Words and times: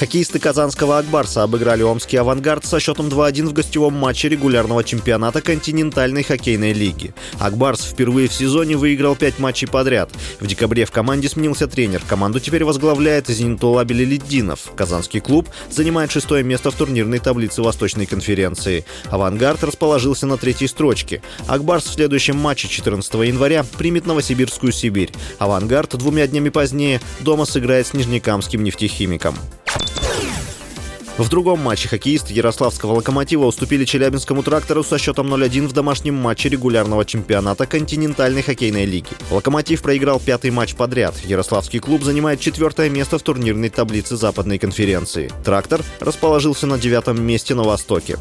Хоккеисты 0.00 0.38
казанского 0.38 0.96
«Акбарса» 0.96 1.42
обыграли 1.42 1.82
омский 1.82 2.16
«Авангард» 2.16 2.64
со 2.64 2.80
счетом 2.80 3.08
2-1 3.08 3.48
в 3.48 3.52
гостевом 3.52 3.92
матче 3.92 4.30
регулярного 4.30 4.82
чемпионата 4.82 5.42
континентальной 5.42 6.22
хоккейной 6.22 6.72
лиги. 6.72 7.12
«Акбарс» 7.38 7.84
впервые 7.84 8.28
в 8.28 8.32
сезоне 8.32 8.78
выиграл 8.78 9.14
5 9.14 9.38
матчей 9.38 9.68
подряд. 9.68 10.10
В 10.40 10.46
декабре 10.46 10.86
в 10.86 10.90
команде 10.90 11.28
сменился 11.28 11.66
тренер. 11.66 12.00
Команду 12.08 12.40
теперь 12.40 12.64
возглавляет 12.64 13.28
Зенитола 13.28 13.84
Белеледдинов. 13.84 14.72
Казанский 14.74 15.20
клуб 15.20 15.50
занимает 15.70 16.10
шестое 16.10 16.42
место 16.44 16.70
в 16.70 16.76
турнирной 16.76 17.18
таблице 17.18 17.60
Восточной 17.60 18.06
конференции. 18.06 18.86
«Авангард» 19.10 19.62
расположился 19.64 20.26
на 20.26 20.38
третьей 20.38 20.68
строчке. 20.68 21.20
«Акбарс» 21.46 21.84
в 21.84 21.92
следующем 21.92 22.38
матче 22.38 22.68
14 22.68 23.12
января 23.16 23.66
примет 23.76 24.06
Новосибирскую 24.06 24.72
Сибирь. 24.72 25.12
«Авангард» 25.38 25.98
двумя 25.98 26.26
днями 26.26 26.48
позднее 26.48 27.02
дома 27.20 27.44
сыграет 27.44 27.86
с 27.86 27.92
Нижнекамским 27.92 28.64
нефтехимиком. 28.64 29.36
В 31.20 31.28
другом 31.28 31.60
матче 31.60 31.86
хоккеисты 31.86 32.32
Ярославского 32.32 32.94
«Локомотива» 32.94 33.44
уступили 33.44 33.84
Челябинскому 33.84 34.42
«Трактору» 34.42 34.82
со 34.82 34.96
счетом 34.96 35.32
0-1 35.32 35.68
в 35.68 35.72
домашнем 35.72 36.14
матче 36.14 36.48
регулярного 36.48 37.04
чемпионата 37.04 37.66
континентальной 37.66 38.40
хоккейной 38.40 38.86
лиги. 38.86 39.10
«Локомотив» 39.30 39.82
проиграл 39.82 40.18
пятый 40.18 40.50
матч 40.50 40.74
подряд. 40.74 41.14
Ярославский 41.22 41.78
клуб 41.78 42.04
занимает 42.04 42.40
четвертое 42.40 42.88
место 42.88 43.18
в 43.18 43.22
турнирной 43.22 43.68
таблице 43.68 44.16
Западной 44.16 44.58
конференции. 44.58 45.30
«Трактор» 45.44 45.82
расположился 46.00 46.66
на 46.66 46.78
девятом 46.78 47.22
месте 47.22 47.54
на 47.54 47.64
Востоке. 47.64 48.16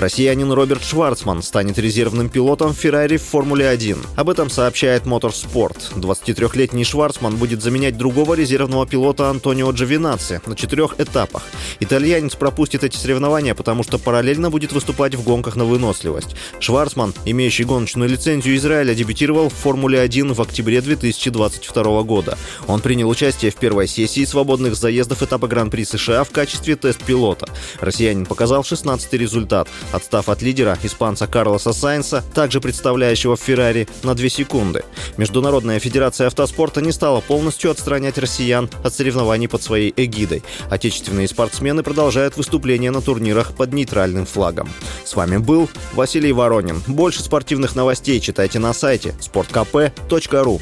Россиянин 0.00 0.50
Роберт 0.50 0.82
Шварцман 0.82 1.42
станет 1.42 1.78
резервным 1.78 2.30
пилотом 2.30 2.72
Феррари 2.72 3.18
в 3.18 3.22
Формуле-1. 3.22 3.98
Об 4.16 4.30
этом 4.30 4.48
сообщает 4.48 5.02
Motorsport. 5.02 5.76
23-летний 5.94 6.84
Шварцман 6.84 7.36
будет 7.36 7.62
заменять 7.62 7.98
другого 7.98 8.32
резервного 8.32 8.86
пилота 8.86 9.28
Антонио 9.28 9.70
Джовинаци 9.72 10.40
на 10.46 10.56
четырех 10.56 10.98
этапах. 10.98 11.42
Итальянец 11.80 12.34
пропустит 12.34 12.82
эти 12.82 12.96
соревнования, 12.96 13.54
потому 13.54 13.82
что 13.82 13.98
параллельно 13.98 14.48
будет 14.48 14.72
выступать 14.72 15.14
в 15.14 15.22
гонках 15.22 15.56
на 15.56 15.66
выносливость. 15.66 16.34
Шварцман, 16.60 17.12
имеющий 17.26 17.64
гоночную 17.64 18.08
лицензию 18.08 18.56
Израиля, 18.56 18.94
дебютировал 18.94 19.50
в 19.50 19.54
Формуле-1 19.54 20.32
в 20.32 20.40
октябре 20.40 20.80
2022 20.80 22.02
года. 22.04 22.38
Он 22.66 22.80
принял 22.80 23.10
участие 23.10 23.50
в 23.50 23.56
первой 23.56 23.86
сессии 23.86 24.24
свободных 24.24 24.76
заездов 24.76 25.22
этапа 25.22 25.46
Гран-при 25.46 25.84
США 25.84 26.24
в 26.24 26.30
качестве 26.30 26.76
тест-пилота. 26.76 27.50
Россиянин 27.80 28.24
показал 28.24 28.64
16 28.64 29.12
результат 29.12 29.68
отстав 29.92 30.28
от 30.28 30.42
лидера, 30.42 30.78
испанца 30.82 31.26
Карлоса 31.26 31.72
Сайнса, 31.72 32.24
также 32.34 32.60
представляющего 32.60 33.36
Феррари, 33.36 33.88
на 34.02 34.14
2 34.14 34.28
секунды. 34.28 34.84
Международная 35.16 35.78
федерация 35.78 36.26
автоспорта 36.26 36.80
не 36.80 36.92
стала 36.92 37.20
полностью 37.20 37.70
отстранять 37.70 38.18
россиян 38.18 38.68
от 38.84 38.94
соревнований 38.94 39.48
под 39.48 39.62
своей 39.62 39.92
эгидой. 39.96 40.42
Отечественные 40.70 41.28
спортсмены 41.28 41.82
продолжают 41.82 42.36
выступления 42.36 42.90
на 42.90 43.00
турнирах 43.00 43.52
под 43.52 43.72
нейтральным 43.72 44.26
флагом. 44.26 44.68
С 45.04 45.14
вами 45.14 45.36
был 45.36 45.68
Василий 45.94 46.32
Воронин. 46.32 46.82
Больше 46.86 47.22
спортивных 47.22 47.74
новостей 47.74 48.20
читайте 48.20 48.58
на 48.58 48.72
сайте 48.72 49.14
sportkp.ru 49.20 50.60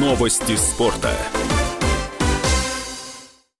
Новости 0.00 0.56
спорта. 0.56 1.10